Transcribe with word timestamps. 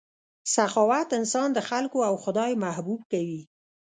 سخاوت 0.55 1.09
انسان 1.19 1.47
د 1.53 1.59
خلکو 1.69 1.97
او 2.09 2.15
خدای 2.23 2.51
محبوب 2.63 3.01
کوي. 3.11 3.41